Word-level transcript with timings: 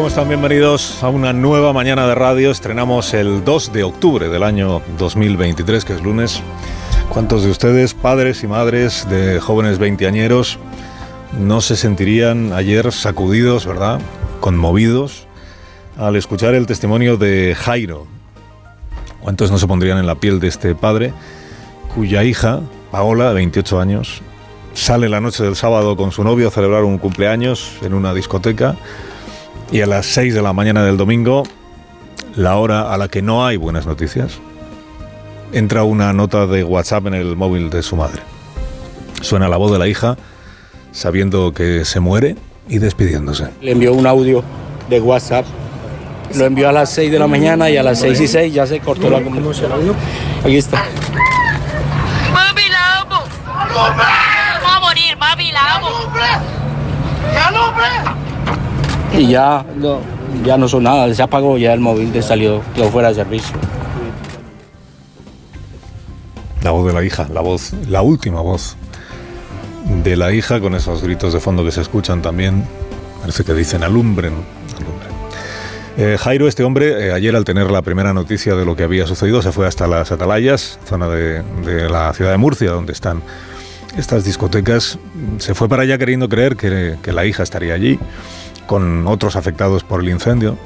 ¿Cómo 0.00 0.08
están? 0.08 0.28
Bienvenidos 0.28 1.02
a 1.02 1.10
una 1.10 1.34
nueva 1.34 1.74
mañana 1.74 2.06
de 2.06 2.14
radio. 2.14 2.50
Estrenamos 2.50 3.12
el 3.12 3.44
2 3.44 3.70
de 3.74 3.82
octubre 3.82 4.30
del 4.30 4.44
año 4.44 4.80
2023, 4.96 5.84
que 5.84 5.92
es 5.92 6.02
lunes. 6.02 6.40
¿Cuántos 7.10 7.44
de 7.44 7.50
ustedes, 7.50 7.92
padres 7.92 8.42
y 8.42 8.46
madres 8.46 9.06
de 9.10 9.40
jóvenes 9.40 9.78
veinteañeros, 9.78 10.58
no 11.38 11.60
se 11.60 11.76
sentirían 11.76 12.54
ayer 12.54 12.90
sacudidos, 12.92 13.66
verdad? 13.66 14.00
Conmovidos 14.40 15.26
al 15.98 16.16
escuchar 16.16 16.54
el 16.54 16.64
testimonio 16.64 17.18
de 17.18 17.54
Jairo. 17.54 18.06
¿Cuántos 19.20 19.50
no 19.50 19.58
se 19.58 19.66
pondrían 19.66 19.98
en 19.98 20.06
la 20.06 20.14
piel 20.14 20.40
de 20.40 20.48
este 20.48 20.74
padre 20.74 21.12
cuya 21.94 22.24
hija, 22.24 22.62
Paola, 22.90 23.28
de 23.28 23.34
28 23.34 23.78
años, 23.78 24.22
sale 24.72 25.10
la 25.10 25.20
noche 25.20 25.44
del 25.44 25.56
sábado 25.56 25.94
con 25.94 26.10
su 26.10 26.24
novio 26.24 26.48
a 26.48 26.50
celebrar 26.50 26.84
un 26.84 26.96
cumpleaños 26.96 27.72
en 27.82 27.92
una 27.92 28.14
discoteca 28.14 28.76
y 29.72 29.80
a 29.82 29.86
las 29.86 30.06
6 30.06 30.34
de 30.34 30.42
la 30.42 30.52
mañana 30.52 30.82
del 30.84 30.96
domingo, 30.96 31.44
la 32.34 32.56
hora 32.56 32.92
a 32.92 32.98
la 32.98 33.08
que 33.08 33.22
no 33.22 33.46
hay 33.46 33.56
buenas 33.56 33.86
noticias, 33.86 34.40
entra 35.52 35.84
una 35.84 36.12
nota 36.12 36.46
de 36.46 36.64
WhatsApp 36.64 37.06
en 37.06 37.14
el 37.14 37.36
móvil 37.36 37.70
de 37.70 37.82
su 37.82 37.96
madre. 37.96 38.22
Suena 39.20 39.48
la 39.48 39.56
voz 39.56 39.70
de 39.72 39.78
la 39.78 39.86
hija 39.86 40.16
sabiendo 40.92 41.52
que 41.52 41.84
se 41.84 42.00
muere 42.00 42.36
y 42.68 42.78
despidiéndose. 42.78 43.48
Le 43.60 43.72
envió 43.72 43.92
un 43.92 44.06
audio 44.06 44.42
de 44.88 45.00
WhatsApp. 45.00 45.46
Lo 46.34 46.44
envió 46.44 46.68
a 46.68 46.72
las 46.72 46.90
6 46.90 47.10
de 47.10 47.18
la 47.18 47.26
mañana 47.26 47.70
y 47.70 47.76
a 47.76 47.82
las 47.82 48.00
6 48.00 48.20
y 48.20 48.28
6 48.28 48.54
ya 48.54 48.66
se 48.66 48.80
cortó 48.80 49.10
la 49.10 49.20
comunicación. 49.20 49.72
Aquí 50.44 50.56
está. 50.56 50.84
Mami, 52.32 52.68
la 52.70 53.00
amo. 53.00 53.24
Vamos 53.56 54.70
a 54.72 54.80
morir, 54.80 55.16
mami, 55.16 55.52
la 55.52 55.76
amo. 55.76 55.88
Y 59.16 59.26
ya 59.26 59.64
no, 59.76 59.98
ya 60.44 60.56
no 60.56 60.68
son 60.68 60.84
nada, 60.84 61.12
se 61.12 61.22
apagó 61.22 61.58
ya 61.58 61.72
el 61.72 61.80
móvil, 61.80 62.12
de 62.12 62.22
salió, 62.22 62.62
quedó 62.74 62.88
fuera 62.90 63.08
de 63.08 63.16
servicio. 63.16 63.56
La 66.62 66.70
voz 66.70 66.86
de 66.86 66.92
la 66.92 67.02
hija, 67.02 67.26
la 67.32 67.40
voz, 67.40 67.72
la 67.88 68.02
última 68.02 68.40
voz 68.40 68.76
de 70.02 70.16
la 70.16 70.32
hija 70.32 70.60
con 70.60 70.74
esos 70.74 71.02
gritos 71.02 71.32
de 71.32 71.40
fondo 71.40 71.64
que 71.64 71.72
se 71.72 71.80
escuchan 71.80 72.22
también. 72.22 72.64
Parece 73.20 73.44
que 73.44 73.54
dicen 73.54 73.82
alumbren, 73.82 74.34
alumbren. 74.76 75.10
Eh, 75.96 76.16
Jairo, 76.18 76.48
este 76.48 76.62
hombre, 76.62 77.08
eh, 77.08 77.12
ayer 77.12 77.34
al 77.34 77.44
tener 77.44 77.70
la 77.70 77.82
primera 77.82 78.14
noticia 78.14 78.54
de 78.54 78.64
lo 78.64 78.76
que 78.76 78.84
había 78.84 79.06
sucedido, 79.06 79.42
se 79.42 79.52
fue 79.52 79.66
hasta 79.66 79.86
las 79.86 80.12
Atalayas, 80.12 80.78
zona 80.88 81.08
de, 81.08 81.42
de 81.64 81.90
la 81.90 82.12
ciudad 82.14 82.30
de 82.30 82.38
Murcia, 82.38 82.70
donde 82.70 82.92
están 82.92 83.22
estas 83.96 84.24
discotecas. 84.24 84.98
Se 85.38 85.54
fue 85.54 85.68
para 85.68 85.82
allá 85.82 85.98
queriendo 85.98 86.28
creer 86.28 86.56
que, 86.56 86.96
que 87.02 87.12
la 87.12 87.26
hija 87.26 87.42
estaría 87.42 87.74
allí, 87.74 87.98
con 88.70 89.08
otros 89.08 89.34
afectados 89.34 89.82
por 89.82 90.00
el 90.00 90.08
incendio, 90.10 90.56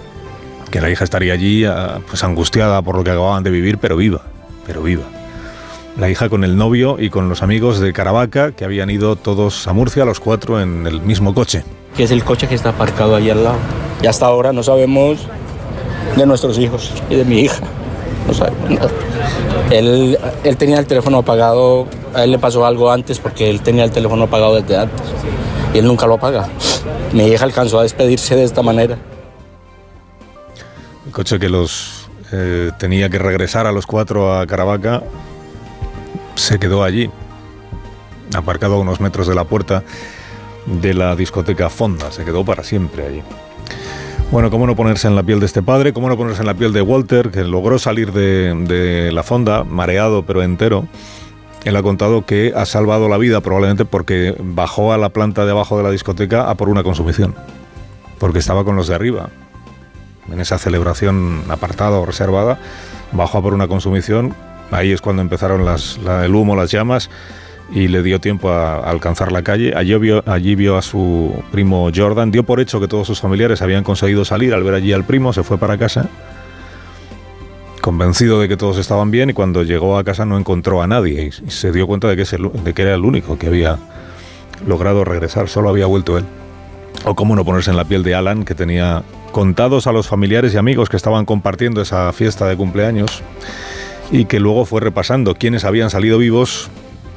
que 0.71 0.83
la 0.83 0.91
hija 0.91 1.05
estaría 1.05 1.33
allí 1.33 1.65
ah, 1.65 2.01
pues 2.07 2.23
angustiada 2.23 2.83
por 2.83 2.97
lo 2.97 3.03
que 3.03 3.13
acababan 3.13 3.43
de 3.43 3.49
vivir, 3.49 3.79
pero 3.79 3.97
viva, 3.97 4.21
pero 4.67 4.83
viva 4.83 5.05
la 5.99 6.11
hija 6.11 6.29
con 6.29 6.45
el 6.45 6.59
novio 6.59 6.97
y 6.99 7.09
con 7.09 7.31
los 7.31 7.43
amigos 7.43 7.81
de 7.81 7.95
Caravaca, 7.95 8.53
que 8.53 8.67
habían 8.67 8.91
ido 8.91 9.17
todos 9.17 9.67
a 9.69 9.73
Murcia, 9.73 10.05
los 10.05 10.21
cuatro 10.21 10.61
en 10.61 10.87
el 10.87 11.01
mismo 11.01 11.33
coche. 11.33 11.65
Que 11.97 12.03
es 12.03 12.11
el 12.11 12.25
coche 12.25 12.47
que 12.47 12.55
está 12.55 12.71
aparcado 12.71 13.17
ahí 13.17 13.31
al 13.31 13.43
lado. 13.43 13.57
Y 14.03 14.07
hasta 14.07 14.27
ahora 14.27 14.53
no 14.53 14.63
sabemos 14.63 15.21
de 16.15 16.27
nuestros 16.27 16.59
hijos 16.59 16.93
y 17.09 17.15
de 17.15 17.25
mi 17.25 17.39
hija. 17.39 17.65
No 18.27 18.35
sabemos 18.35 18.71
nada. 18.71 18.91
Él, 19.71 20.19
él 20.43 20.57
tenía 20.59 20.79
el 20.79 20.87
teléfono 20.87 21.19
apagado, 21.19 21.87
a 22.13 22.25
él 22.25 22.33
le 22.33 22.39
pasó 22.39 22.67
algo 22.67 22.91
antes 22.91 23.19
porque 23.19 23.49
él 23.49 23.63
tenía 23.63 23.85
el 23.85 23.93
teléfono 23.93 24.25
apagado 24.25 24.57
desde 24.57 24.77
antes. 24.77 25.07
Y 25.73 25.79
él 25.79 25.87
nunca 25.87 26.07
lo 26.07 26.15
apaga. 26.15 26.51
Mi 27.13 27.27
hija 27.27 27.45
alcanzó 27.45 27.79
a 27.81 27.83
despedirse 27.83 28.37
de 28.37 28.45
esta 28.45 28.63
manera. 28.63 28.99
El 31.07 31.13
coche 31.13 31.39
que 31.39 31.49
los 31.49 32.09
eh, 32.33 32.71
tenía 32.79 33.09
que 33.09 33.19
regresar 33.19 33.67
a 33.67 33.73
los 33.73 33.87
cuatro 33.87 34.37
a 34.37 34.47
Caravaca 34.47 35.03
se 36.35 36.59
quedó 36.59 36.83
allí, 36.83 37.11
aparcado 38.35 38.75
a 38.75 38.79
unos 38.79 39.01
metros 39.01 39.27
de 39.27 39.35
la 39.35 39.45
puerta 39.45 39.85
de 40.67 40.95
la 40.95 41.15
discoteca 41.15 41.71
Fonda, 41.71 42.11
se 42.11 42.25
quedó 42.25 42.45
para 42.45 42.65
siempre 42.65 43.07
allí. 43.07 43.23
Bueno, 44.31 44.51
¿cómo 44.51 44.67
no 44.67 44.75
ponerse 44.75 45.07
en 45.07 45.15
la 45.15 45.23
piel 45.23 45.39
de 45.39 45.47
este 45.47 45.63
padre? 45.63 45.93
¿Cómo 45.93 46.09
no 46.09 46.17
ponerse 46.17 46.41
en 46.41 46.47
la 46.47 46.55
piel 46.55 46.73
de 46.73 46.83
Walter, 46.83 47.31
que 47.31 47.45
logró 47.45 47.79
salir 47.79 48.13
de, 48.13 48.55
de 48.67 49.13
la 49.13 49.23
fonda, 49.23 49.63
mareado 49.63 50.25
pero 50.25 50.43
entero? 50.43 50.89
Él 51.65 51.77
ha 51.77 51.83
contado 51.83 52.27
que 52.27 52.53
ha 52.55 52.67
salvado 52.67 53.09
la 53.09 53.19
vida 53.19 53.41
probablemente 53.41 53.85
porque 53.85 54.35
bajó 54.39 54.93
a 54.93 54.99
la 54.99 55.09
planta 55.09 55.45
de 55.45 55.51
abajo 55.51 55.77
de 55.77 55.83
la 55.83 55.91
discoteca 55.91 56.51
a 56.51 56.55
por 56.55 56.69
una 56.69 56.83
consumición, 56.83 57.35
porque 58.19 58.39
estaba 58.39 58.65
con 58.65 58.77
los 58.77 58.89
de 58.89 58.95
arriba. 58.95 59.31
En 60.31 60.41
esa 60.41 60.59
celebración 60.59 61.43
apartada 61.49 61.99
o 61.99 62.07
reservada, 62.07 62.59
bajó 63.13 63.39
a 63.39 63.43
por 63.43 63.55
una 63.55 63.69
consumición 63.69 64.35
Ahí 64.71 64.93
es 64.93 65.01
cuando 65.01 65.23
empezaron 65.23 65.67
el 65.69 66.35
humo, 66.35 66.57
las 66.57 66.71
llamas, 66.71 67.11
y 67.73 67.89
le 67.89 68.03
dio 68.03 68.21
tiempo 68.21 68.51
a, 68.51 68.77
a 68.77 68.91
alcanzar 68.91 69.33
la 69.33 69.43
calle. 69.43 69.73
Allí 69.77 69.97
vio, 69.99 70.23
allí 70.27 70.55
vio, 70.55 70.77
a 70.77 70.83
su 70.83 71.43
primo 71.53 71.91
Jordan, 71.95 72.31
dio 72.31 72.45
por 72.45 72.61
hecho 72.61 72.81
que 72.81 72.89
todos 72.89 73.07
sus 73.07 73.21
familiares 73.21 73.63
habían 73.63 73.85
conseguido 73.85 74.25
salir. 74.25 74.55
Al 74.55 74.63
ver 74.65 74.75
allí 74.75 74.93
al 74.93 75.05
primo, 75.05 75.33
se 75.33 75.43
fue 75.43 75.59
para 75.59 75.79
casa, 75.79 76.09
convencido 77.85 78.41
de 78.41 78.49
que 78.49 78.57
todos 78.57 78.79
estaban 78.79 79.11
bien, 79.11 79.29
y 79.29 79.35
cuando 79.35 79.63
llegó 79.63 79.99
a 79.99 80.05
casa 80.05 80.25
no 80.25 80.39
encontró 80.39 80.81
a 80.81 80.87
nadie, 80.87 81.25
y, 81.25 81.47
y 81.47 81.51
se 81.51 81.71
dio 81.71 81.87
cuenta 81.87 82.09
de 82.09 82.17
que, 82.17 82.25
de 82.25 82.73
que 82.73 82.81
era 82.83 82.95
el 82.95 83.05
único 83.05 83.37
que 83.37 83.49
había 83.49 83.79
logrado 84.67 85.05
regresar, 85.05 85.51
solo 85.51 85.69
había 85.69 85.85
vuelto 85.85 86.17
él. 86.17 86.25
O 87.05 87.15
cómo 87.15 87.37
no 87.37 87.45
ponerse 87.45 87.71
en 87.71 87.77
la 87.77 87.85
piel 87.85 88.03
de 88.03 88.15
Alan, 88.15 88.47
que 88.47 88.55
tenía 88.55 89.03
contados 89.33 89.87
a 89.87 89.93
los 89.93 90.09
familiares 90.09 90.55
y 90.55 90.57
amigos 90.57 90.89
que 90.89 90.97
estaban 90.97 91.27
compartiendo 91.27 91.83
esa 91.83 92.11
fiesta 92.15 92.47
de 92.47 92.57
cumpleaños 92.57 93.23
y 94.11 94.25
que 94.25 94.41
luego 94.41 94.65
fue 94.65 94.81
repasando 94.81 95.35
quiénes 95.35 95.67
habían 95.67 95.91
salido 95.91 96.17
vivos 96.17 96.71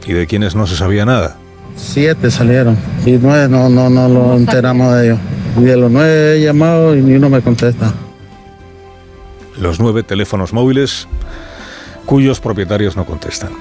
y 0.05 0.11
de 0.11 0.27
quiénes 0.27 0.53
no 0.53 0.67
se 0.67 0.75
sabía 0.75 1.05
nada. 1.05 1.37
Siete 1.77 2.29
salieron 2.29 2.75
y 3.05 3.11
nueve 3.11 3.47
no, 3.47 3.69
no, 3.69 3.89
no 3.89 4.09
lo 4.09 4.35
enteramos 4.35 4.95
de 4.95 5.05
ellos. 5.05 5.19
Y 5.57 5.61
de 5.61 5.77
los 5.77 5.89
nueve 5.89 6.35
he 6.35 6.43
llamado 6.43 6.93
y 6.93 7.01
ni 7.01 7.15
uno 7.15 7.29
me 7.29 7.39
contesta. 7.39 7.93
Los 9.59 9.79
nueve 9.79 10.03
teléfonos 10.03 10.53
móviles 10.53 11.07
cuyos 12.05 12.39
propietarios 12.39 12.95
no 12.95 13.05
contestan. 13.05 13.51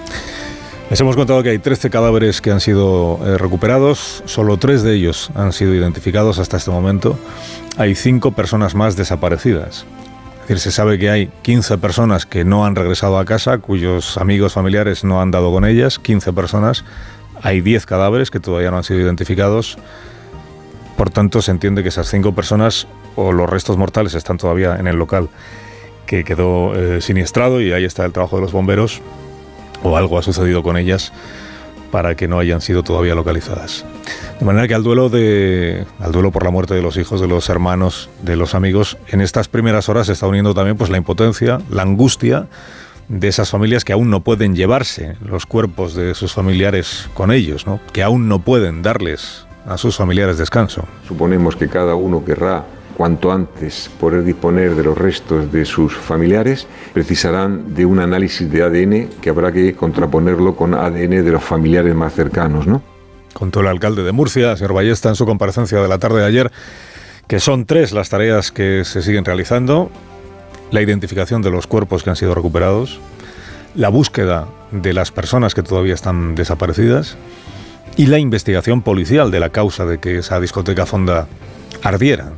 Les 0.89 1.01
hemos 1.01 1.17
contado 1.17 1.43
que 1.43 1.51
hay 1.51 1.59
13 1.59 1.91
cadáveres 1.91 2.41
que 2.41 2.53
han 2.53 2.61
sido 2.61 3.19
eh, 3.25 3.39
recuperados, 3.39 4.23
solo 4.25 4.56
tres 4.56 4.85
de 4.85 4.95
ellos 4.95 5.31
han 5.35 5.53
sido 5.53 5.75
identificados 5.75 6.39
hasta 6.39 6.59
este 6.59 6.71
momento. 6.71 7.19
Hay 7.77 7.97
cinco 7.97 8.31
personas 8.31 8.77
más 8.77 8.95
desaparecidas. 8.95 9.85
Es 10.43 10.49
decir, 10.49 10.59
se 10.61 10.71
sabe 10.71 10.97
que 10.97 11.11
hay 11.11 11.27
15 11.43 11.79
personas 11.79 12.25
que 12.25 12.45
no 12.45 12.65
han 12.65 12.77
regresado 12.77 13.19
a 13.19 13.25
casa, 13.25 13.59
cuyos 13.59 14.17
amigos 14.17 14.53
familiares 14.53 15.03
no 15.03 15.21
han 15.21 15.33
dado 15.33 15.51
con 15.51 15.65
ellas, 15.65 15.99
15 15.99 16.33
personas. 16.33 16.85
Hay 17.43 17.62
10 17.62 17.85
cadáveres 17.85 18.31
que 18.31 18.39
todavía 18.39 18.71
no 18.71 18.77
han 18.77 18.85
sido 18.85 19.01
identificados. 19.01 19.77
Por 20.97 21.11
tanto, 21.11 21.43
se 21.43 21.51
entiende 21.51 21.83
que 21.83 21.89
esas 21.89 22.09
5 22.09 22.33
personas 22.33 22.87
o 23.17 23.33
los 23.33 23.51
restos 23.51 23.77
mortales 23.77 24.15
están 24.15 24.39
todavía 24.39 24.76
en 24.76 24.87
el 24.87 24.94
local 24.97 25.31
que 26.06 26.25
quedó 26.25 26.75
eh, 26.75 27.00
siniestrado 27.00 27.61
y 27.61 27.73
ahí 27.73 27.85
está 27.85 28.05
el 28.05 28.12
trabajo 28.12 28.37
de 28.37 28.43
los 28.43 28.53
bomberos 28.53 29.03
o 29.82 29.97
algo 29.97 30.19
ha 30.19 30.23
sucedido 30.23 30.62
con 30.62 30.76
ellas 30.76 31.12
para 31.91 32.14
que 32.14 32.29
no 32.29 32.38
hayan 32.38 32.61
sido 32.61 32.82
todavía 32.82 33.14
localizadas. 33.14 33.85
De 34.38 34.44
manera 34.44 34.69
que 34.69 34.75
al 34.75 34.82
duelo, 34.82 35.08
de, 35.08 35.87
al 35.99 36.12
duelo 36.12 36.31
por 36.31 36.44
la 36.44 36.50
muerte 36.50 36.75
de 36.75 36.82
los 36.82 36.97
hijos, 36.97 37.20
de 37.20 37.29
los 37.29 37.49
hermanos, 37.49 38.11
de 38.23 38.37
los 38.37 38.55
amigos, 38.55 38.99
en 39.08 39.20
estas 39.20 39.49
primeras 39.49 39.88
horas 39.88 40.06
se 40.06 40.12
está 40.12 40.26
uniendo 40.26 40.55
también 40.55 40.76
pues, 40.76 40.91
la 40.91 40.99
impotencia, 40.99 41.61
la 41.70 41.82
angustia 41.82 42.47
de 43.08 43.29
esas 43.29 43.50
familias 43.50 43.85
que 43.85 43.93
aún 43.93 44.11
no 44.11 44.20
pueden 44.20 44.56
llevarse 44.56 45.17
los 45.25 45.47
cuerpos 45.47 45.94
de 45.94 46.14
sus 46.14 46.32
familiares 46.32 47.08
con 47.14 47.31
ellos, 47.31 47.67
¿no? 47.67 47.81
que 47.93 48.03
aún 48.03 48.29
no 48.29 48.41
pueden 48.41 48.82
darles 48.82 49.47
a 49.64 49.79
sus 49.79 49.97
familiares 49.97 50.38
descanso. 50.38 50.85
Suponemos 51.06 51.56
que 51.56 51.69
cada 51.69 51.94
uno 51.94 52.25
querrá 52.25 52.64
cuanto 52.96 53.31
antes 53.31 53.90
poder 54.00 54.25
disponer 54.25 54.75
de 54.75 54.82
los 54.82 54.96
restos 54.96 55.52
de 55.52 55.64
sus 55.64 55.94
familiares, 55.94 56.66
precisarán 56.94 57.75
de 57.75 57.84
un 57.84 57.98
análisis 57.98 58.50
de 58.50 58.62
ADN 58.62 59.08
que 59.20 59.31
habrá 59.31 59.52
que 59.52 59.75
contraponerlo 59.75 60.56
con 60.56 60.75
ADN 60.75 61.25
de 61.25 61.31
los 61.31 61.44
familiares 61.44 61.94
más 61.94 62.14
cercanos, 62.14 62.66
¿no? 62.66 62.82
Contó 63.34 63.60
el 63.60 63.66
alcalde 63.66 64.02
de 64.02 64.12
Murcia, 64.12 64.56
señor 64.56 64.72
Ballesta, 64.72 65.10
en 65.10 65.14
su 65.14 65.26
comparecencia 65.26 65.78
de 65.81 65.88
la 65.88 65.98
tarde 65.98 66.20
de 66.20 66.26
ayer, 66.26 66.50
que 67.28 67.38
son 67.38 67.66
tres 67.66 67.93
las 67.93 68.08
tareas 68.08 68.50
que 68.50 68.84
se 68.84 69.02
siguen 69.02 69.25
realizando. 69.25 69.90
la 70.72 70.82
identificación 70.82 71.43
de 71.43 71.50
los 71.50 71.69
cuerpos 71.69 72.02
que 72.02 72.10
han 72.10 72.16
sido 72.16 72.34
recuperados, 72.34 72.98
la 73.76 73.88
búsqueda 73.88 74.48
de 74.72 74.93
las 74.93 75.12
personas 75.12 75.54
que 75.54 75.62
todavía 75.62 75.94
están 75.94 76.34
desaparecidas 76.34 77.16
y 77.96 78.06
la 78.06 78.19
investigación 78.19 78.82
policial 78.82 79.31
de 79.31 79.38
la 79.38 79.50
causa 79.50 79.87
de 79.87 79.98
que 79.98 80.19
esa 80.19 80.40
discoteca 80.40 80.84
fonda 80.84 81.28
ardiera. 81.82 82.32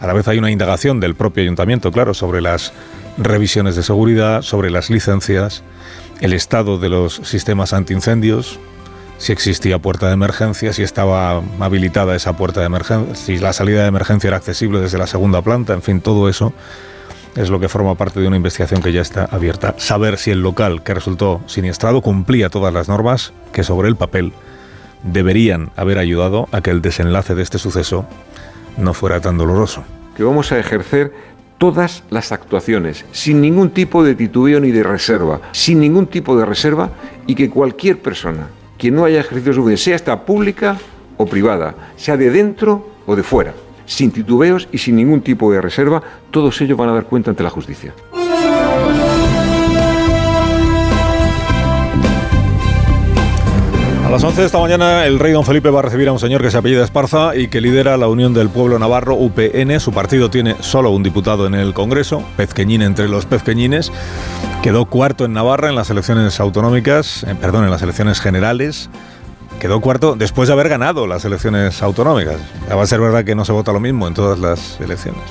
A 0.00 0.06
la 0.06 0.14
vez 0.14 0.26
hay 0.28 0.38
una 0.38 0.50
indagación 0.50 0.98
del 0.98 1.14
propio 1.14 1.42
ayuntamiento, 1.42 1.92
claro, 1.92 2.14
sobre 2.14 2.40
las 2.40 2.72
revisiones 3.18 3.76
de 3.76 3.82
seguridad, 3.82 4.40
sobre 4.42 4.70
las 4.70 4.88
licencias, 4.88 5.62
el 6.20 6.32
estado 6.32 6.78
de 6.78 6.88
los 6.88 7.16
sistemas 7.16 7.74
antiincendios, 7.74 8.58
si 9.18 9.32
existía 9.32 9.78
puerta 9.78 10.06
de 10.06 10.14
emergencia, 10.14 10.72
si 10.72 10.82
estaba 10.82 11.42
habilitada 11.60 12.16
esa 12.16 12.34
puerta 12.38 12.60
de 12.60 12.66
emergencia, 12.66 13.14
si 13.14 13.38
la 13.38 13.52
salida 13.52 13.82
de 13.82 13.88
emergencia 13.88 14.28
era 14.28 14.38
accesible 14.38 14.80
desde 14.80 14.96
la 14.96 15.06
segunda 15.06 15.42
planta, 15.42 15.74
en 15.74 15.82
fin, 15.82 16.00
todo 16.00 16.30
eso 16.30 16.54
es 17.36 17.50
lo 17.50 17.60
que 17.60 17.68
forma 17.68 17.94
parte 17.96 18.20
de 18.20 18.26
una 18.26 18.36
investigación 18.36 18.82
que 18.82 18.92
ya 18.92 19.02
está 19.02 19.26
abierta. 19.26 19.74
Saber 19.76 20.16
si 20.16 20.30
el 20.30 20.40
local 20.40 20.82
que 20.82 20.94
resultó 20.94 21.42
siniestrado 21.46 22.00
cumplía 22.00 22.48
todas 22.48 22.72
las 22.72 22.88
normas 22.88 23.34
que 23.52 23.62
sobre 23.62 23.88
el 23.88 23.96
papel 23.96 24.32
deberían 25.02 25.70
haber 25.76 25.98
ayudado 25.98 26.48
a 26.52 26.62
que 26.62 26.70
el 26.70 26.80
desenlace 26.80 27.34
de 27.34 27.42
este 27.42 27.58
suceso 27.58 28.06
no 28.80 28.94
fuera 28.94 29.20
tan 29.20 29.36
doloroso. 29.36 29.84
Que 30.16 30.22
vamos 30.22 30.52
a 30.52 30.58
ejercer 30.58 31.12
todas 31.58 32.04
las 32.10 32.32
actuaciones, 32.32 33.04
sin 33.12 33.40
ningún 33.40 33.70
tipo 33.70 34.02
de 34.02 34.14
titubeo 34.14 34.60
ni 34.60 34.70
de 34.70 34.82
reserva, 34.82 35.40
sin 35.52 35.80
ningún 35.80 36.06
tipo 36.06 36.36
de 36.36 36.46
reserva, 36.46 36.90
y 37.26 37.34
que 37.34 37.50
cualquier 37.50 37.98
persona 37.98 38.48
que 38.78 38.90
no 38.90 39.04
haya 39.04 39.20
ejercido 39.20 39.52
su 39.52 39.60
función, 39.60 39.76
sea 39.76 39.96
esta 39.96 40.24
pública 40.24 40.78
o 41.18 41.26
privada, 41.26 41.74
sea 41.96 42.16
de 42.16 42.30
dentro 42.30 42.88
o 43.06 43.14
de 43.14 43.22
fuera, 43.22 43.52
sin 43.84 44.10
titubeos 44.10 44.68
y 44.72 44.78
sin 44.78 44.96
ningún 44.96 45.20
tipo 45.20 45.52
de 45.52 45.60
reserva, 45.60 46.02
todos 46.30 46.58
ellos 46.62 46.78
van 46.78 46.88
a 46.88 46.94
dar 46.94 47.04
cuenta 47.04 47.30
ante 47.30 47.42
la 47.42 47.50
justicia. 47.50 47.92
A 54.10 54.14
las 54.14 54.24
11 54.24 54.40
de 54.40 54.46
esta 54.48 54.58
mañana 54.58 55.06
el 55.06 55.20
rey 55.20 55.30
don 55.30 55.44
Felipe 55.44 55.70
va 55.70 55.78
a 55.78 55.82
recibir 55.82 56.08
a 56.08 56.12
un 56.12 56.18
señor 56.18 56.42
que 56.42 56.50
se 56.50 56.58
apellida 56.58 56.82
Esparza 56.82 57.36
y 57.36 57.46
que 57.46 57.60
lidera 57.60 57.96
la 57.96 58.08
Unión 58.08 58.34
del 58.34 58.48
Pueblo 58.48 58.76
Navarro, 58.76 59.14
UPN. 59.14 59.78
Su 59.78 59.92
partido 59.92 60.30
tiene 60.30 60.56
solo 60.58 60.90
un 60.90 61.04
diputado 61.04 61.46
en 61.46 61.54
el 61.54 61.74
Congreso, 61.74 62.24
pezqueñín 62.36 62.82
entre 62.82 63.06
los 63.06 63.24
pezqueñines. 63.26 63.92
Quedó 64.64 64.86
cuarto 64.86 65.26
en 65.26 65.32
Navarra 65.32 65.68
en 65.68 65.76
las 65.76 65.90
elecciones 65.90 66.40
autonómicas, 66.40 67.22
eh, 67.22 67.36
perdón, 67.40 67.62
en 67.62 67.70
las 67.70 67.82
elecciones 67.82 68.20
generales. 68.20 68.90
Quedó 69.60 69.80
cuarto 69.80 70.16
después 70.16 70.48
de 70.48 70.54
haber 70.54 70.68
ganado 70.68 71.06
las 71.06 71.24
elecciones 71.24 71.80
autonómicas. 71.80 72.38
Ya 72.68 72.74
va 72.74 72.82
a 72.82 72.86
ser 72.88 72.98
verdad 72.98 73.24
que 73.24 73.36
no 73.36 73.44
se 73.44 73.52
vota 73.52 73.72
lo 73.72 73.78
mismo 73.78 74.08
en 74.08 74.14
todas 74.14 74.40
las 74.40 74.80
elecciones. 74.80 75.22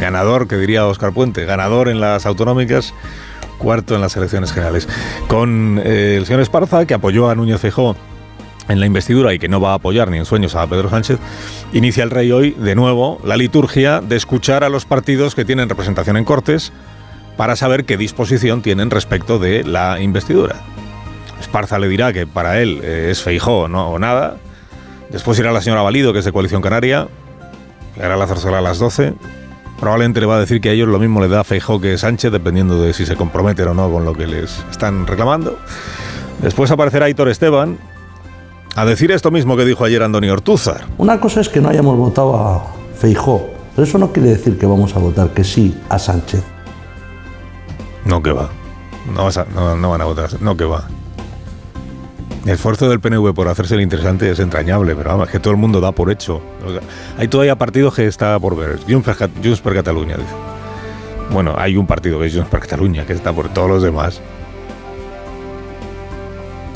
Ganador, 0.00 0.48
que 0.48 0.56
diría 0.56 0.84
Oscar 0.84 1.12
Puente, 1.12 1.44
ganador 1.44 1.88
en 1.88 2.00
las 2.00 2.26
autonómicas 2.26 2.92
cuarto 3.58 3.94
en 3.94 4.00
las 4.00 4.16
elecciones 4.16 4.52
generales. 4.52 4.88
Con 5.28 5.80
eh, 5.84 6.16
el 6.16 6.26
señor 6.26 6.40
Esparza, 6.40 6.86
que 6.86 6.94
apoyó 6.94 7.28
a 7.28 7.34
Núñez 7.34 7.60
Feijóo 7.60 7.96
en 8.68 8.80
la 8.80 8.86
investidura 8.86 9.34
y 9.34 9.38
que 9.38 9.48
no 9.48 9.60
va 9.60 9.72
a 9.72 9.74
apoyar 9.74 10.10
ni 10.10 10.18
en 10.18 10.24
sueños 10.24 10.54
a 10.54 10.66
Pedro 10.66 10.90
Sánchez, 10.90 11.18
inicia 11.72 12.04
el 12.04 12.10
rey 12.10 12.30
hoy 12.32 12.52
de 12.52 12.74
nuevo 12.74 13.20
la 13.24 13.36
liturgia 13.36 14.00
de 14.00 14.16
escuchar 14.16 14.64
a 14.64 14.68
los 14.68 14.84
partidos 14.84 15.34
que 15.34 15.44
tienen 15.44 15.68
representación 15.68 16.16
en 16.16 16.24
Cortes 16.24 16.72
para 17.36 17.56
saber 17.56 17.84
qué 17.84 17.96
disposición 17.96 18.62
tienen 18.62 18.90
respecto 18.90 19.38
de 19.38 19.64
la 19.64 20.00
investidura. 20.00 20.56
Esparza 21.40 21.78
le 21.78 21.88
dirá 21.88 22.12
que 22.12 22.26
para 22.26 22.60
él 22.60 22.80
eh, 22.82 23.08
es 23.10 23.22
Feijó 23.22 23.68
¿no? 23.68 23.90
o 23.90 23.98
nada. 23.98 24.36
Después 25.10 25.38
irá 25.38 25.52
la 25.52 25.62
señora 25.62 25.82
Valido, 25.82 26.12
que 26.12 26.18
es 26.18 26.24
de 26.24 26.32
Coalición 26.32 26.60
Canaria. 26.60 27.08
Llegará 27.94 28.16
la 28.16 28.26
zarzuela 28.26 28.58
a 28.58 28.60
las 28.60 28.78
12 28.78 29.14
probablemente 29.78 30.20
le 30.20 30.26
va 30.26 30.36
a 30.36 30.40
decir 30.40 30.60
que 30.60 30.70
a 30.70 30.72
ellos 30.72 30.88
lo 30.88 30.98
mismo 30.98 31.20
le 31.20 31.28
da 31.28 31.44
Feijó 31.44 31.80
que 31.80 31.96
Sánchez, 31.98 32.32
dependiendo 32.32 32.80
de 32.80 32.92
si 32.92 33.06
se 33.06 33.16
comprometen 33.16 33.68
o 33.68 33.74
no 33.74 33.90
con 33.90 34.04
lo 34.04 34.12
que 34.14 34.26
les 34.26 34.64
están 34.70 35.06
reclamando. 35.06 35.58
Después 36.42 36.70
aparecerá 36.70 37.06
Aitor 37.06 37.28
Esteban 37.28 37.78
a 38.76 38.84
decir 38.84 39.10
esto 39.10 39.30
mismo 39.30 39.56
que 39.56 39.64
dijo 39.64 39.84
ayer 39.84 40.02
Antonio 40.02 40.32
Ortúzar. 40.32 40.86
Una 40.98 41.20
cosa 41.20 41.40
es 41.40 41.48
que 41.48 41.60
no 41.60 41.68
hayamos 41.68 41.96
votado 41.96 42.36
a 42.36 42.64
Feijó, 42.96 43.50
pero 43.74 43.86
eso 43.86 43.98
no 43.98 44.12
quiere 44.12 44.30
decir 44.30 44.58
que 44.58 44.66
vamos 44.66 44.94
a 44.94 44.98
votar 44.98 45.30
que 45.30 45.44
sí 45.44 45.76
a 45.88 45.98
Sánchez. 45.98 46.44
No 48.04 48.22
que 48.22 48.32
va. 48.32 48.48
No, 49.14 49.28
no, 49.54 49.76
no 49.76 49.90
van 49.90 50.00
a 50.00 50.04
votar. 50.04 50.40
No 50.40 50.56
que 50.56 50.64
va. 50.64 50.88
El 52.48 52.54
esfuerzo 52.54 52.88
del 52.88 52.98
PNV 52.98 53.34
por 53.34 53.46
hacerse 53.48 53.74
el 53.74 53.82
interesante 53.82 54.30
es 54.30 54.38
entrañable, 54.38 54.96
pero 54.96 55.10
vamos, 55.10 55.28
que 55.28 55.38
todo 55.38 55.50
el 55.50 55.58
mundo 55.58 55.82
da 55.82 55.92
por 55.92 56.10
hecho. 56.10 56.40
hay 57.18 57.28
todavía 57.28 57.56
partidos 57.56 57.94
que 57.94 58.06
está 58.06 58.40
por 58.40 58.56
ver. 58.56 58.78
Junts 58.88 59.60
per, 59.60 59.74
Cataluña, 59.74 60.16
dice. 60.16 60.32
Bueno, 61.30 61.54
hay 61.58 61.76
un 61.76 61.86
partido 61.86 62.18
que 62.18 62.24
es 62.24 62.34
Junts 62.34 62.48
per 62.48 62.60
Cataluña, 62.60 63.04
que 63.04 63.12
está 63.12 63.34
por 63.34 63.50
todos 63.50 63.68
los 63.68 63.82
demás. 63.82 64.22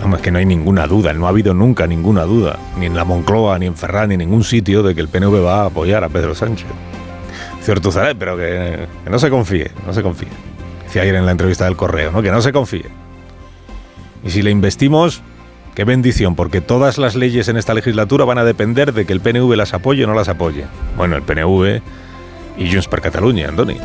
Vamos, 0.02 0.18
es 0.18 0.22
que 0.22 0.30
no 0.30 0.40
hay 0.40 0.44
ninguna 0.44 0.86
duda, 0.86 1.14
no 1.14 1.24
ha 1.24 1.30
habido 1.30 1.54
nunca 1.54 1.86
ninguna 1.86 2.24
duda, 2.24 2.58
ni 2.78 2.84
en 2.84 2.94
la 2.94 3.06
Moncloa, 3.06 3.58
ni 3.58 3.64
en 3.64 3.74
Ferran, 3.74 4.10
ni 4.10 4.16
en 4.16 4.18
ningún 4.18 4.44
sitio, 4.44 4.82
de 4.82 4.94
que 4.94 5.00
el 5.00 5.08
PNV 5.08 5.42
va 5.42 5.62
a 5.62 5.66
apoyar 5.68 6.04
a 6.04 6.10
Pedro 6.10 6.34
Sánchez. 6.34 6.68
Cierto 7.62 7.90
Zaré, 7.90 8.14
pero 8.14 8.36
que, 8.36 8.88
que, 9.04 9.08
no 9.08 9.18
se 9.18 9.30
confíe, 9.30 9.70
no 9.86 9.94
se 9.94 10.02
confíe. 10.02 10.28
Decía 10.84 11.00
ayer 11.00 11.14
en 11.14 11.24
la 11.24 11.32
entrevista 11.32 11.64
del 11.64 11.76
correo, 11.76 12.12
¿no? 12.12 12.20
Que 12.20 12.30
no 12.30 12.42
se 12.42 12.52
confíe. 12.52 12.90
Y 14.22 14.30
si 14.30 14.42
le 14.42 14.50
investimos, 14.50 15.22
Qué 15.74 15.84
bendición, 15.84 16.36
porque 16.36 16.60
todas 16.60 16.98
las 16.98 17.14
leyes 17.14 17.48
en 17.48 17.56
esta 17.56 17.72
legislatura 17.72 18.26
van 18.26 18.38
a 18.38 18.44
depender 18.44 18.92
de 18.92 19.06
que 19.06 19.12
el 19.14 19.20
PNV 19.20 19.56
las 19.56 19.72
apoye 19.72 20.04
o 20.04 20.06
no 20.06 20.14
las 20.14 20.28
apoye. 20.28 20.66
Bueno, 20.96 21.16
el 21.16 21.22
PNV 21.22 21.80
y 22.58 22.70
Junts 22.70 22.88
per 22.88 23.00
Cataluña, 23.00 23.48
Andoni. 23.48 23.78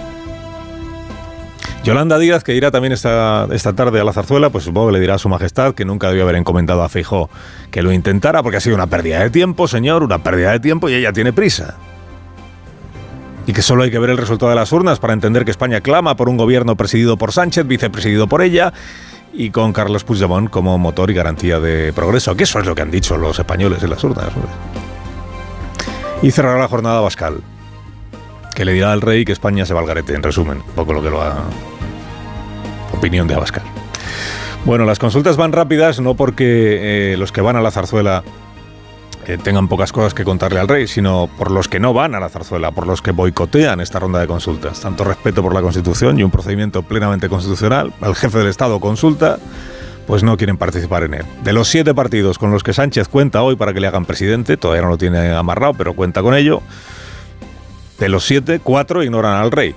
Yolanda 1.86 2.20
Díaz, 2.20 2.44
que 2.44 2.54
irá 2.54 2.70
también 2.70 2.92
esta, 2.92 3.48
esta 3.54 3.72
tarde 3.72 4.02
a 4.02 4.04
la 4.04 4.12
zarzuela, 4.12 4.50
pues 4.50 4.66
supongo 4.66 4.88
que 4.88 4.94
le 4.94 5.00
dirá 5.00 5.16
a 5.16 5.18
su 5.18 5.30
majestad 5.30 5.74
que 5.74 5.86
nunca 5.86 6.10
debió 6.10 6.24
haber 6.24 6.36
encomendado 6.36 6.84
a 6.84 6.90
Feijó 6.90 7.30
que 7.72 7.82
lo 7.82 7.94
intentara, 7.94 8.44
porque 8.44 8.58
ha 8.58 8.60
sido 8.60 8.76
una 8.76 8.88
pérdida 8.88 9.22
de 9.22 9.30
tiempo, 9.30 9.70
señor, 9.70 10.04
una 10.04 10.22
pérdida 10.22 10.52
de 10.52 10.60
tiempo 10.60 10.90
y 10.90 10.96
ella 10.96 11.14
tiene 11.14 11.32
prisa. 11.32 11.78
Y 13.46 13.54
que 13.54 13.62
solo 13.62 13.84
hay 13.84 13.92
que 13.92 14.00
ver 14.00 14.10
el 14.10 14.18
resultado 14.18 14.50
de 14.50 14.58
las 14.58 14.74
urnas 14.74 15.00
para 15.00 15.14
entender 15.14 15.46
que 15.46 15.52
España 15.52 15.80
clama 15.80 16.18
por 16.18 16.28
un 16.28 16.36
gobierno 16.36 16.76
presidido 16.76 17.16
por 17.16 17.32
Sánchez, 17.32 17.66
vicepresidido 17.66 18.28
por 18.28 18.42
ella, 18.42 18.74
y 19.38 19.52
con 19.52 19.72
Carlos 19.72 20.04
Puigdemont 20.04 20.50
como 20.50 20.80
motor 20.80 21.12
y 21.12 21.14
garantía 21.14 21.60
de 21.60 21.94
progreso, 21.94 22.36
que 22.36 22.46
eso 22.46 22.60
es 22.60 22.66
lo 22.66 22.74
que 22.74 22.82
han 22.82 22.90
dicho 22.90 23.18
los 23.18 23.38
españoles 23.38 23.84
en 23.84 23.92
las 23.92 24.04
urnas. 24.04 24.30
Y 26.24 26.32
cerrará 26.32 26.60
la 26.60 26.68
jornada 26.68 27.02
Bascal, 27.02 27.42
que 28.56 28.66
le 28.66 28.74
dirá 28.74 28.92
al 28.92 29.02
rey 29.02 29.26
que 29.26 29.32
España 29.32 29.64
se 29.68 29.76
va 29.76 29.82
al 29.82 29.86
garete, 29.86 30.16
en 30.16 30.24
resumen, 30.24 30.58
un 30.58 30.74
poco 30.74 30.92
lo 30.92 31.04
que 31.04 31.12
lo 31.12 31.22
ha... 31.22 31.44
opinión 32.92 33.28
de 33.28 33.36
Abascal. 33.36 33.62
Bueno, 34.66 34.86
las 34.86 34.98
consultas 34.98 35.38
van 35.38 35.52
rápidas 35.52 36.00
no 36.00 36.16
porque 36.16 37.14
eh, 37.14 37.18
los 37.18 37.32
que 37.32 37.42
van 37.42 37.56
a 37.56 37.62
la 37.62 37.70
zarzuela 37.70 38.24
tengan 39.36 39.68
pocas 39.68 39.92
cosas 39.92 40.14
que 40.14 40.24
contarle 40.24 40.62
al 40.62 40.70
rey, 40.70 40.88
sino 40.88 41.30
por 41.38 41.52
los 41.52 41.68
que 41.68 41.82
no 41.82 41.94
van 41.94 42.16
a 42.16 42.20
la 42.22 42.30
zarzuela, 42.30 42.72
por 42.72 42.88
los 42.88 43.02
que 43.02 43.12
boicotean 43.12 43.82
esta 43.82 44.00
ronda 44.00 44.22
de 44.22 44.28
consultas. 44.28 44.80
Tanto 44.80 45.04
respeto 45.04 45.44
por 45.44 45.54
la 45.54 45.62
Constitución 45.62 46.18
y 46.18 46.24
un 46.24 46.32
procedimiento 46.32 46.82
plenamente 46.84 47.28
constitucional, 47.28 47.92
al 48.00 48.16
jefe 48.16 48.38
del 48.38 48.48
Estado 48.48 48.80
consulta, 48.80 49.38
pues 50.08 50.24
no 50.24 50.38
quieren 50.38 50.56
participar 50.56 51.04
en 51.04 51.16
él. 51.16 51.26
De 51.44 51.52
los 51.52 51.68
siete 51.68 51.94
partidos 51.94 52.40
con 52.40 52.52
los 52.52 52.64
que 52.64 52.72
Sánchez 52.72 53.10
cuenta 53.10 53.42
hoy 53.42 53.58
para 53.58 53.74
que 53.74 53.82
le 53.82 53.88
hagan 53.88 54.06
presidente, 54.06 54.56
todavía 54.56 54.84
no 54.84 54.90
lo 54.90 54.98
tiene 54.98 55.32
amarrado, 55.32 55.74
pero 55.74 55.94
cuenta 55.94 56.22
con 56.22 56.34
ello, 56.34 56.62
de 58.00 58.08
los 58.08 58.26
siete, 58.26 58.62
cuatro 58.64 59.04
ignoran 59.04 59.42
al 59.42 59.52
rey, 59.52 59.76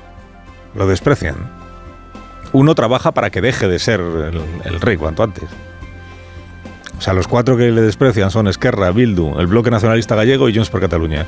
lo 0.77 0.87
desprecian. 0.87 1.59
Uno 2.53 2.77
trabaja 2.77 3.11
para 3.11 3.31
que 3.31 3.41
deje 3.41 3.67
de 3.67 3.81
ser 3.81 4.01
el 4.01 4.81
rey 4.81 4.97
cuanto 4.97 5.25
antes. 5.25 5.49
O 7.01 7.03
sea, 7.03 7.15
los 7.15 7.27
cuatro 7.27 7.57
que 7.57 7.71
le 7.71 7.81
desprecian 7.81 8.31
son 8.31 8.47
Esquerra, 8.47 8.91
Bildu, 8.91 9.41
el 9.41 9.47
Bloque 9.47 9.71
Nacionalista 9.71 10.15
Gallego 10.17 10.51
y 10.51 10.55
Junts 10.55 10.69
por 10.69 10.83
Cataluña. 10.83 11.25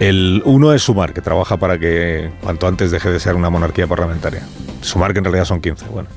El 0.00 0.42
uno 0.44 0.74
es 0.74 0.82
Sumar, 0.82 1.12
que 1.12 1.20
trabaja 1.20 1.58
para 1.58 1.78
que 1.78 2.32
cuanto 2.42 2.66
antes 2.66 2.90
deje 2.90 3.08
de 3.08 3.20
ser 3.20 3.36
una 3.36 3.50
monarquía 3.50 3.86
parlamentaria. 3.86 4.42
Sumar, 4.80 5.12
que 5.12 5.18
en 5.18 5.26
realidad 5.26 5.44
son 5.44 5.60
15. 5.60 5.86
Bueno. 5.92 6.08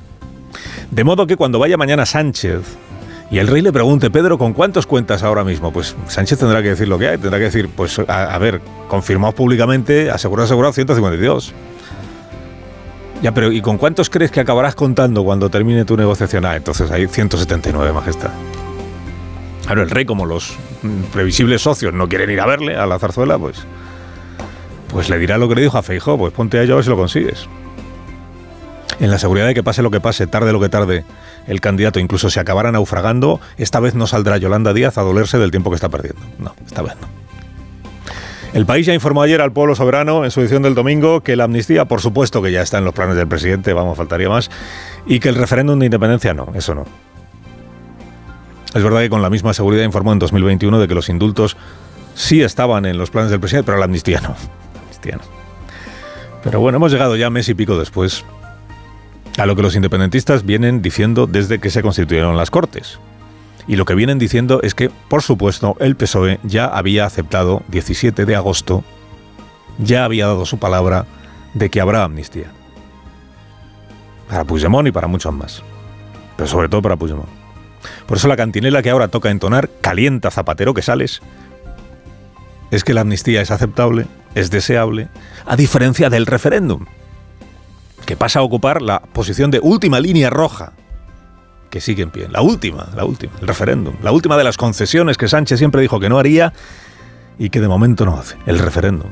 De 0.90 1.04
modo 1.04 1.28
que 1.28 1.38
cuando 1.38 1.60
vaya 1.60 1.78
mañana 1.78 2.08
Sánchez 2.08 2.62
y 3.30 3.38
el 3.38 3.46
rey 3.46 3.62
le 3.62 3.72
pregunte, 3.72 4.10
Pedro, 4.10 4.40
¿con 4.40 4.54
cuántos 4.54 4.88
cuentas 4.88 5.22
ahora 5.22 5.44
mismo? 5.44 5.72
Pues 5.72 5.96
Sánchez 6.08 6.40
tendrá 6.40 6.64
que 6.64 6.70
decir 6.70 6.88
lo 6.88 6.98
que 6.98 7.10
hay. 7.10 7.20
Tendrá 7.20 7.38
que 7.38 7.46
decir, 7.46 7.70
pues, 7.70 8.00
a, 8.00 8.38
ver, 8.40 8.60
confirmado 8.88 9.36
públicamente, 9.36 10.10
asegurado, 10.10 10.46
asegurado, 10.46 10.74
152. 10.74 11.54
Ya, 13.22 13.36
pero 13.36 13.52
¿y 13.52 13.62
con 13.62 13.78
cuántos 13.78 14.10
crees 14.10 14.32
que 14.32 14.40
acabarás 14.40 14.74
contando 14.74 15.24
cuando 15.24 15.52
termine 15.52 15.86
tu 15.86 15.96
negociación? 15.96 16.44
Ah, 16.46 16.56
entonces 16.56 16.90
hay 16.90 17.06
179, 17.06 17.94
Majestad. 17.94 18.32
Claro, 19.66 19.84
el 19.84 19.90
rey, 19.90 20.06
como 20.06 20.26
los 20.26 20.54
previsibles 21.12 21.62
socios 21.62 21.94
no 21.94 22.10
quieren 22.10 22.30
ir 22.30 22.42
a 22.42 22.46
verle 22.46 22.76
a 22.76 22.86
la 22.86 23.00
zarzuela, 23.00 23.38
pues, 23.38 23.66
pues 24.90 25.10
le 25.10 25.18
dirá 25.18 25.38
lo 25.38 25.48
que 25.48 25.56
le 25.56 25.62
dijo 25.62 25.78
a 25.78 25.84
Feijó, 25.84 26.18
pues 26.18 26.34
ponte 26.34 26.60
a 26.60 26.64
ello 26.64 26.74
a 26.74 26.76
ver 26.76 26.84
si 26.84 26.90
lo 26.90 26.98
consigues. 26.98 27.48
En 29.00 29.10
la 29.10 29.18
seguridad 29.18 29.48
de 29.48 29.54
que 29.54 29.64
pase 29.64 29.82
lo 29.82 29.90
que 29.90 30.00
pase, 30.00 30.28
tarde 30.28 30.52
lo 30.52 30.60
que 30.60 30.70
tarde, 30.70 31.04
el 31.48 31.62
candidato 31.62 32.00
incluso 32.00 32.30
se 32.30 32.40
acabara 32.40 32.72
naufragando, 32.72 33.40
esta 33.58 33.80
vez 33.80 33.96
no 33.96 34.06
saldrá 34.06 34.38
Yolanda 34.38 34.74
Díaz 34.74 34.98
a 34.98 35.02
dolerse 35.02 35.38
del 35.38 35.52
tiempo 35.52 35.72
que 35.72 35.76
está 35.76 35.90
perdiendo. 35.90 36.22
No, 36.40 36.54
esta 36.66 36.82
vez 36.82 36.94
no. 37.02 37.08
El 38.54 38.68
país 38.68 38.86
ya 38.86 38.94
informó 38.94 39.24
ayer 39.24 39.42
al 39.42 39.52
pueblo 39.52 39.74
soberano 39.74 40.26
en 40.26 40.32
su 40.32 40.40
edición 40.42 40.62
del 40.62 40.76
domingo 40.76 41.22
que 41.22 41.36
la 41.36 41.46
amnistía, 41.46 41.86
por 41.86 42.02
supuesto 42.02 42.42
que 42.42 42.52
ya 42.52 42.62
está 42.62 42.78
en 42.78 42.86
los 42.86 42.94
planes 42.94 43.16
del 43.16 43.28
presidente, 43.28 43.74
vamos, 43.74 43.98
faltaría 43.98 44.30
más, 44.30 44.52
y 45.08 45.20
que 45.20 45.30
el 45.30 45.36
referéndum 45.36 45.80
de 45.80 45.86
independencia 45.86 46.36
no, 46.36 46.50
eso 46.54 46.76
no. 46.76 46.86
Es 48.74 48.84
verdad 48.84 49.02
que 49.02 49.10
con 49.10 49.22
la 49.22 49.30
misma 49.30 49.54
seguridad 49.54 49.84
informó 49.84 50.14
en 50.14 50.20
2021 50.20 50.80
de 50.80 50.88
que 50.88 50.96
los 50.96 51.10
indultos 51.10 51.58
sí 52.16 52.42
estaban 52.42 52.86
en 52.86 52.98
los 52.98 53.12
planes 53.12 53.30
del 53.30 53.40
presidente, 53.40 53.66
pero 53.68 53.78
la 53.78 53.86
amnistía 53.86 54.20
no. 54.22 54.36
Amnistía 54.82 55.18
no. 55.18 55.24
Pero 56.44 56.60
bueno, 56.60 56.78
hemos 56.78 56.92
llegado 56.92 57.16
ya 57.16 57.30
mes 57.30 57.48
y 57.50 57.54
pico 57.54 57.78
después 57.78 58.26
a 59.38 59.46
lo 59.46 59.56
que 59.56 59.62
los 59.62 59.76
independentistas 59.76 60.46
vienen 60.46 60.82
diciendo 60.82 61.28
desde 61.28 61.60
que 61.60 61.70
se 61.70 61.82
constituyeron 61.82 62.38
las 62.38 62.52
Cortes. 62.52 63.00
Y 63.68 63.78
lo 63.78 63.86
que 63.86 63.96
vienen 63.96 64.20
diciendo 64.20 64.60
es 64.62 64.76
que, 64.76 64.90
por 64.90 65.22
supuesto, 65.22 65.76
el 65.80 65.96
PSOE 65.96 66.40
ya 66.44 66.66
había 66.66 67.06
aceptado, 67.06 67.64
17 67.70 68.26
de 68.26 68.36
agosto, 68.36 68.84
ya 69.78 70.04
había 70.04 70.28
dado 70.28 70.46
su 70.46 70.60
palabra 70.60 71.06
de 71.54 71.70
que 71.70 71.80
habrá 71.80 72.04
amnistía. 72.04 72.52
Para 74.28 74.44
Puigdemont 74.44 74.88
y 74.88 74.92
para 74.92 75.08
muchos 75.08 75.34
más. 75.34 75.64
Pero 76.36 76.48
sobre 76.48 76.68
todo 76.68 76.82
para 76.82 76.98
Puigdemont. 76.98 77.43
Por 78.08 78.18
eso 78.18 78.28
la 78.28 78.38
cantinela 78.38 78.82
que 78.82 78.90
ahora 78.90 79.08
toca 79.08 79.30
entonar, 79.30 79.70
calienta 79.82 80.32
zapatero 80.32 80.74
que 80.74 80.82
sales, 80.82 81.22
es 82.72 82.84
que 82.84 82.94
la 82.94 83.02
amnistía 83.02 83.42
es 83.42 83.52
aceptable, 83.52 84.08
es 84.36 84.50
deseable, 84.50 85.10
a 85.46 85.56
diferencia 85.56 86.10
del 86.10 86.26
referéndum, 86.26 86.86
que 88.06 88.18
pasa 88.18 88.40
a 88.40 88.44
ocupar 88.44 88.82
la 88.82 89.02
posición 89.02 89.52
de 89.52 89.60
última 89.62 90.00
línea 90.00 90.30
roja 90.30 90.74
que 91.70 91.82
sigue 91.82 92.04
en 92.04 92.12
pie. 92.12 92.28
La 92.30 92.42
última, 92.42 92.90
la 92.96 93.06
última, 93.06 93.34
el 93.42 93.48
referéndum. 93.48 93.96
La 94.04 94.12
última 94.12 94.38
de 94.38 94.44
las 94.44 94.58
concesiones 94.58 95.18
que 95.18 95.28
Sánchez 95.28 95.58
siempre 95.58 95.82
dijo 95.82 96.00
que 96.00 96.10
no 96.10 96.20
haría 96.20 96.54
y 97.40 97.50
que 97.50 97.62
de 97.62 97.68
momento 97.68 98.06
no 98.06 98.18
hace. 98.18 98.38
El 98.46 98.60
referéndum. 98.60 99.10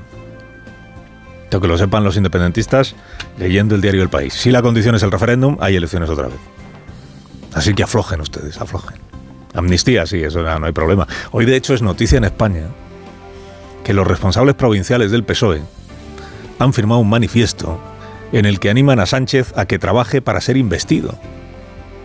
Que 1.50 1.68
lo 1.68 1.78
sepan 1.78 2.04
los 2.04 2.16
independentistas 2.16 2.96
leyendo 3.38 3.75
el 3.75 3.82
diario 3.82 4.01
El 4.04 4.10
País. 4.10 4.34
Si 4.34 4.51
la 4.51 4.62
condición 4.62 4.96
es 4.96 5.04
el 5.04 5.12
referéndum, 5.12 5.58
hay 5.60 5.75
elecciones 5.75 6.10
otra 6.10 6.28
vez. 6.28 6.61
Así 7.53 7.74
que 7.74 7.84
aflojen 7.84 8.22
ustedes, 8.22 8.60
aflojen. 8.60 8.98
Amnistía, 9.53 10.05
sí, 10.05 10.24
eso 10.24 10.41
no, 10.41 10.65
hay 10.65 10.72
problema. 10.72 11.08
Hoy 11.31 11.46
de 11.46 11.55
hecho 11.55 11.74
es 11.74 11.81
noticia 11.81 12.17
en 12.17 12.24
España 12.24 12.67
que 13.84 13.93
los 13.93 14.08
responsables 14.08 14.55
provinciales 14.55 15.12
del 15.12 15.24
PSOE 15.24 15.62
han 16.60 16.74
firmado 16.74 17.01
un 17.01 17.10
manifiesto 17.10 17.79
en 18.31 18.46
el 18.46 18.60
que 18.60 18.70
animan 18.70 19.00
a 19.00 19.05
Sánchez 19.05 19.53
a 19.58 19.65
que 19.65 19.79
trabaje 19.79 20.22
para 20.22 20.39
ser 20.39 20.55
investido. 20.55 21.17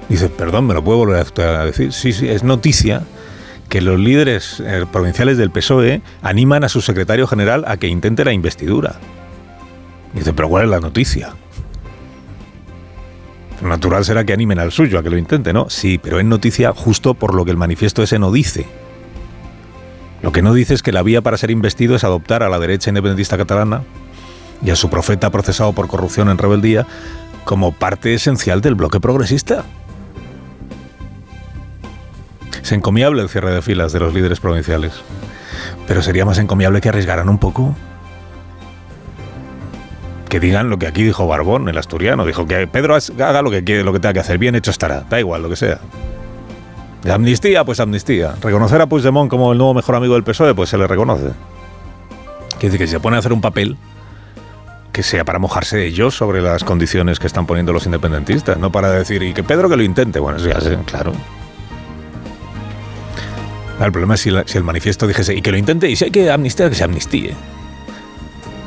Dice, 0.09 0.29
perdón, 0.29 0.67
¿me 0.67 0.75
lo 0.75 0.83
puedo 0.83 0.99
volver 0.99 1.27
a 1.41 1.65
decir? 1.65 1.93
Sí, 1.93 2.13
sí, 2.13 2.29
es 2.29 2.43
noticia 2.43 3.03
que 3.69 3.81
los 3.81 3.99
líderes 3.99 4.61
eh, 4.61 4.87
provinciales 4.91 5.39
del 5.39 5.51
PSOE 5.51 6.01
animan 6.23 6.65
a 6.65 6.69
su 6.69 6.81
secretario 6.81 7.27
general 7.27 7.65
a 7.67 7.77
que 7.77 7.89
intente 7.89 8.25
la 8.25 8.33
investidura. 8.33 8.97
Dice, 10.13 10.33
pero 10.33 10.49
¿cuál 10.49 10.65
es 10.65 10.71
la 10.71 10.81
noticia? 10.81 11.35
Natural 13.63 14.05
será 14.05 14.25
que 14.25 14.33
animen 14.33 14.59
al 14.59 14.71
suyo 14.71 14.99
a 14.99 15.03
que 15.03 15.11
lo 15.11 15.17
intente, 15.17 15.53
¿no? 15.53 15.71
Sí, 15.71 15.99
pero 15.99 16.19
es 16.19 16.25
noticia 16.25 16.73
justo 16.73 17.15
por 17.15 17.35
lo 17.35 17.45
que 17.45 17.51
el 17.51 17.57
manifiesto 17.57 18.03
ese 18.03 18.19
no 18.19 18.31
dice. 18.31 18.67
Lo 20.23 20.33
que 20.33 20.43
no 20.43 20.53
dice 20.55 20.75
es 20.75 20.83
que 20.83 20.93
la 20.93 21.03
vía 21.03 21.23
para 21.23 21.37
ser 21.37 21.51
investido 21.51 21.97
es 21.97 22.05
adoptar 22.05 22.43
a 22.43 22.49
la 22.49 22.59
derecha 22.59 22.91
independentista 22.91 23.37
catalana 23.37 23.83
y 24.63 24.71
a 24.71 24.77
su 24.77 24.91
profeta 24.91 25.31
procesado 25.31 25.73
por 25.73 25.89
corrupción 25.89 26.29
en 26.29 26.39
rebeldía 26.39 26.87
como 27.45 27.73
parte 27.73 28.15
esencial 28.15 28.61
del 28.61 28.75
bloque 28.75 29.01
progresista. 29.01 29.65
Es 32.63 32.73
encomiable 32.73 33.23
el 33.23 33.29
cierre 33.29 33.53
de 33.53 33.63
filas 33.63 33.93
de 33.93 34.01
los 34.01 34.13
líderes 34.13 34.41
provinciales, 34.41 34.93
pero 35.87 36.03
sería 36.03 36.25
más 36.25 36.39
encomiable 36.39 36.81
que 36.81 36.89
arriesgaran 36.89 37.29
un 37.29 37.39
poco. 37.39 37.77
Que 40.37 40.41
digan 40.41 40.69
lo 40.69 40.79
que 40.79 40.87
aquí 40.87 41.03
dijo 41.03 41.27
Barbón, 41.27 41.67
el 41.71 41.79
asturiano. 41.79 42.27
Dijo 42.27 42.47
que 42.47 42.67
Pedro 42.67 42.95
haga 42.95 43.41
lo 43.41 43.51
que, 43.51 43.65
quiere, 43.65 43.83
lo 43.83 43.95
que 43.95 44.01
tenga 44.01 44.13
que 44.13 44.21
hacer. 44.21 44.37
Bien 44.37 44.55
hecho 44.55 44.71
estará. 44.71 45.03
Da 45.09 45.19
igual, 45.19 45.41
lo 45.41 45.49
que 45.49 45.57
sea. 45.57 45.79
De 47.03 47.11
amnistía, 47.11 47.65
pues 47.65 47.81
amnistía. 47.81 48.35
Reconocer 48.43 48.83
a 48.83 48.87
Puigdemont 48.87 49.31
como 49.31 49.53
el 49.53 49.57
nuevo 49.57 49.73
mejor 49.73 49.95
amigo 49.95 50.13
del 50.13 50.25
PSOE, 50.25 50.55
pues 50.55 50.69
se 50.69 50.77
le 50.77 50.87
reconoce. 50.87 51.31
Quiere 52.59 52.67
decir 52.67 52.79
que 52.79 52.87
si 52.87 52.91
se 52.91 53.01
pone 53.01 53.17
a 53.17 53.21
hacer 53.21 53.33
un 53.33 53.41
papel, 53.41 53.79
que 54.93 55.03
sea 55.03 55.25
para 55.25 55.39
mojarse 55.39 55.87
ellos 55.87 56.15
sobre 56.15 56.43
las 56.43 56.65
condiciones 56.65 57.19
que 57.19 57.29
están 57.29 57.47
poniendo 57.47 57.73
los 57.73 57.87
independentistas, 57.87 58.59
no 58.59 58.71
para 58.71 58.91
decir, 58.91 59.23
y 59.23 59.33
que 59.33 59.43
Pedro 59.43 59.71
que 59.71 59.79
lo 59.79 59.85
intente. 59.85 60.21
Bueno, 60.21 60.37
eso 60.37 60.51
claro. 60.85 61.13
El 63.81 63.91
problema 63.91 64.17
es 64.17 64.21
si, 64.21 64.29
el 64.29 64.65
manifiesto 64.65 65.07
dijese 65.07 65.35
y 65.35 65.41
que 65.41 65.51
lo 65.51 65.57
intente 65.57 65.89
y 65.89 65.97
si 65.97 66.05
hay 66.05 66.11
que 66.11 66.31
amnistiar, 66.31 66.69
que 66.69 66.77
se 66.77 66.85
amnistíe. 66.85 67.35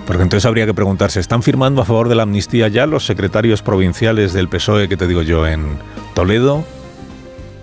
Porque 0.09 0.23
entonces 0.23 0.47
habría 0.47 0.65
que 0.65 0.73
preguntarse, 0.73 1.19
¿están 1.19 1.43
firmando 1.43 1.83
a 1.83 1.85
favor 1.85 2.09
de 2.09 2.15
la 2.15 2.23
amnistía 2.23 2.67
ya 2.67 2.87
los 2.87 3.05
secretarios 3.05 3.61
provinciales 3.61 4.33
del 4.33 4.49
PSOE, 4.49 4.89
que 4.89 4.97
te 4.97 5.05
digo 5.05 5.21
yo, 5.21 5.45
en 5.45 5.77
Toledo, 6.15 6.65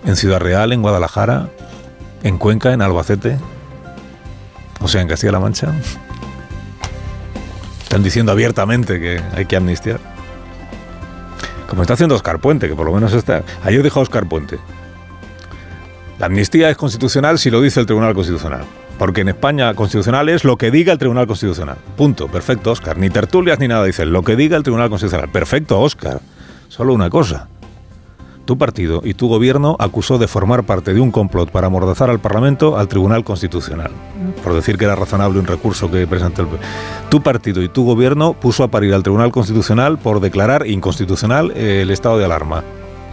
en 0.04 0.14
Ciudad 0.14 0.38
Real, 0.38 0.72
en 0.72 0.80
Guadalajara, 0.80 1.48
en 2.22 2.38
Cuenca, 2.38 2.72
en 2.72 2.82
Albacete? 2.82 3.36
O 4.78 4.86
sea, 4.86 5.00
en 5.00 5.08
Castilla-La 5.08 5.40
Mancha. 5.40 5.74
Están 7.82 8.04
diciendo 8.04 8.30
abiertamente 8.30 9.00
que 9.00 9.20
hay 9.34 9.46
que 9.46 9.56
amnistiar. 9.56 9.98
Como 11.68 11.82
está 11.82 11.94
haciendo 11.94 12.14
Oscar 12.14 12.38
Puente, 12.38 12.68
que 12.68 12.76
por 12.76 12.86
lo 12.86 12.92
menos 12.92 13.12
está... 13.12 13.42
Ayer 13.64 13.82
dijo 13.82 13.98
Oscar 13.98 14.28
Puente, 14.28 14.60
la 16.20 16.26
amnistía 16.26 16.70
es 16.70 16.76
constitucional 16.76 17.40
si 17.40 17.50
lo 17.50 17.60
dice 17.60 17.80
el 17.80 17.86
Tribunal 17.86 18.14
Constitucional. 18.14 18.62
Porque 18.98 19.20
en 19.20 19.28
España 19.28 19.74
constitucional 19.74 20.28
es 20.28 20.44
lo 20.44 20.56
que 20.56 20.70
diga 20.70 20.92
el 20.92 20.98
Tribunal 20.98 21.26
Constitucional. 21.26 21.76
Punto. 21.96 22.28
Perfecto, 22.28 22.70
Oscar. 22.70 22.96
Ni 22.96 23.10
tertulias 23.10 23.58
ni 23.58 23.68
nada 23.68 23.84
dicen. 23.84 24.12
Lo 24.12 24.22
que 24.22 24.36
diga 24.36 24.56
el 24.56 24.62
Tribunal 24.62 24.88
Constitucional. 24.88 25.28
Perfecto, 25.30 25.80
Oscar. 25.80 26.20
Solo 26.68 26.94
una 26.94 27.10
cosa. 27.10 27.48
Tu 28.46 28.56
partido 28.56 29.02
y 29.04 29.14
tu 29.14 29.28
gobierno 29.28 29.76
acusó 29.80 30.18
de 30.18 30.28
formar 30.28 30.64
parte 30.64 30.94
de 30.94 31.00
un 31.00 31.10
complot 31.10 31.50
para 31.50 31.66
amordazar 31.66 32.10
al 32.10 32.20
Parlamento 32.20 32.78
al 32.78 32.86
Tribunal 32.86 33.24
Constitucional. 33.24 33.90
Por 34.44 34.54
decir 34.54 34.78
que 34.78 34.84
era 34.84 34.94
razonable 34.94 35.40
un 35.40 35.46
recurso 35.46 35.90
que 35.90 36.06
presentó 36.06 36.42
el... 36.42 36.48
Tu 37.08 37.20
partido 37.22 37.60
y 37.62 37.68
tu 37.68 37.84
gobierno 37.84 38.34
puso 38.34 38.62
a 38.62 38.68
parir 38.68 38.94
al 38.94 39.02
Tribunal 39.02 39.32
Constitucional 39.32 39.98
por 39.98 40.20
declarar 40.20 40.66
inconstitucional 40.66 41.50
el 41.50 41.90
estado 41.90 42.18
de 42.18 42.24
alarma. 42.24 42.62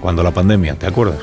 Cuando 0.02 0.22
la 0.22 0.32
pandemia, 0.32 0.76
¿te 0.76 0.86
acuerdas? 0.86 1.18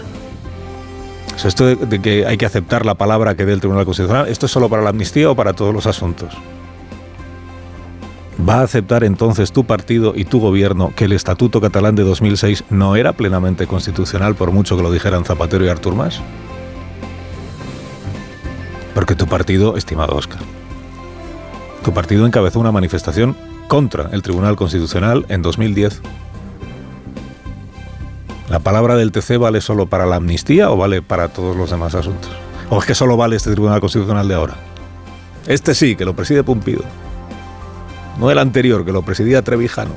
Esto 1.45 1.67
de, 1.67 2.01
que 2.01 2.27
hay 2.27 2.37
que 2.37 2.47
aceptar 2.47 2.85
la 2.85 2.95
palabra 2.95 3.35
que 3.35 3.45
dé 3.45 3.53
el 3.53 3.61
Tribunal 3.61 3.85
Constitucional, 3.85 4.29
¿esto 4.29 4.47
es 4.47 4.53
solo 4.53 4.69
para 4.69 4.83
la 4.83 4.91
amnistía 4.91 5.31
o 5.31 5.35
para 5.35 5.53
todos 5.53 5.73
los 5.73 5.87
asuntos? 5.87 6.35
¿Va 8.49 8.61
a 8.61 8.63
aceptar 8.63 9.05
entonces 9.05 9.53
tu 9.53 9.65
partido 9.65 10.13
y 10.17 10.25
tu 10.25 10.41
gobierno 10.41 10.93
que 10.97 11.05
el 11.05 11.13
Estatuto 11.13 11.61
catalán 11.61 11.95
de 11.95 12.03
2006 12.05 12.65
no 12.71 12.97
era 12.97 13.13
plenamente 13.13 13.67
constitucional 13.67 14.35
por 14.35 14.51
mucho 14.51 14.77
que 14.77 14.83
lo 14.83 14.91
dijeran 14.91 15.25
Zapatero 15.25 15.65
y 15.65 15.69
Artur 15.69 15.95
Mas? 15.95 16.21
Porque 18.95 19.15
tu 19.15 19.27
partido, 19.27 19.77
estimado 19.77 20.17
Oscar, 20.17 20.41
tu 21.85 21.93
partido 21.93 22.27
encabezó 22.27 22.61
una 22.61 22.73
manifestación 22.73 23.37
contra 23.69 24.11
el 24.13 24.23
Tribunal 24.23 24.57
Constitucional 24.57 25.27
en 25.29 25.43
2010 25.43 26.03
¿La 28.51 28.59
palabra 28.59 28.97
del 28.97 29.13
TC 29.13 29.39
vale 29.39 29.61
solo 29.61 29.87
para 29.87 30.07
la 30.07 30.17
amnistía 30.17 30.73
o 30.73 30.77
vale 30.77 31.03
para 31.03 31.29
todos 31.29 31.57
los 31.57 31.71
demás 31.71 31.95
asuntos? 31.95 32.33
¿O 32.69 32.81
es 32.81 32.85
que 32.85 32.97
solo 32.97 33.17
vale 33.17 33.37
este 33.37 33.53
Tribunal 33.53 33.81
Constitucional 33.81 34.27
de 34.27 34.35
ahora? 34.35 34.55
Este 35.47 35.73
sí, 35.73 35.95
que 35.95 36.05
lo 36.05 36.17
preside 36.17 36.43
Pumpido. 36.43 36.83
No 38.19 38.29
el 38.29 38.39
anterior, 38.39 38.85
que 38.85 38.91
lo 38.91 39.03
presidía 39.03 39.43
Trevijano. 39.43 39.95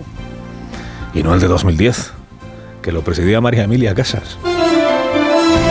Y 1.15 1.23
no 1.23 1.33
el 1.33 1.39
de 1.39 1.47
2010, 1.47 2.11
que 2.83 2.91
lo 2.91 3.01
presidía 3.01 3.41
María 3.41 3.63
Emilia 3.63 3.95
Casas. 3.95 4.37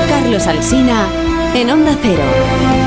Carlos 0.08 0.44
Alsina, 0.48 1.06
en 1.54 1.70
Onda 1.70 1.96
Cero. 2.02 2.81